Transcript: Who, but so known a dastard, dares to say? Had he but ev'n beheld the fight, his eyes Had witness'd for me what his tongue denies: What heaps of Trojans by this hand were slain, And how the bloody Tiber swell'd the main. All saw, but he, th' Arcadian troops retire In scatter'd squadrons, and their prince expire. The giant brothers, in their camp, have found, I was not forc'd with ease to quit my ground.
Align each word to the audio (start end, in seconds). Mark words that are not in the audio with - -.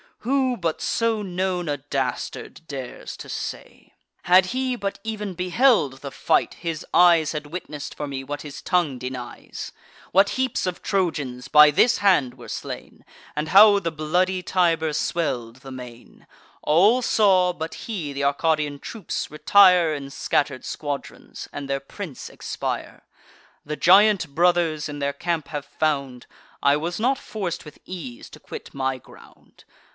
Who, 0.21 0.55
but 0.55 0.81
so 0.81 1.21
known 1.23 1.67
a 1.67 1.77
dastard, 1.77 2.61
dares 2.67 3.15
to 3.17 3.29
say? 3.29 3.93
Had 4.23 4.47
he 4.47 4.75
but 4.75 4.99
ev'n 5.05 5.33
beheld 5.35 6.01
the 6.01 6.11
fight, 6.11 6.55
his 6.55 6.85
eyes 6.93 7.31
Had 7.33 7.47
witness'd 7.47 7.95
for 7.95 8.07
me 8.07 8.23
what 8.23 8.41
his 8.43 8.61
tongue 8.61 8.97
denies: 8.99 9.71
What 10.11 10.31
heaps 10.37 10.67
of 10.67 10.81
Trojans 10.83 11.47
by 11.47 11.71
this 11.71 11.99
hand 11.99 12.35
were 12.35 12.47
slain, 12.47 13.03
And 13.35 13.49
how 13.49 13.79
the 13.79 13.91
bloody 13.91 14.41
Tiber 14.43 14.93
swell'd 14.93 15.57
the 15.57 15.71
main. 15.71 16.27
All 16.61 17.01
saw, 17.03 17.51
but 17.53 17.73
he, 17.85 18.13
th' 18.13 18.23
Arcadian 18.23 18.79
troops 18.79 19.29
retire 19.31 19.93
In 19.93 20.09
scatter'd 20.11 20.65
squadrons, 20.65 21.47
and 21.53 21.67
their 21.67 21.79
prince 21.79 22.29
expire. 22.29 23.03
The 23.65 23.75
giant 23.75 24.29
brothers, 24.33 24.87
in 24.89 24.99
their 24.99 25.13
camp, 25.13 25.47
have 25.49 25.65
found, 25.65 26.27
I 26.61 26.75
was 26.77 26.99
not 26.99 27.17
forc'd 27.19 27.63
with 27.65 27.79
ease 27.85 28.29
to 28.31 28.39
quit 28.39 28.73
my 28.73 28.97
ground. 28.99 29.63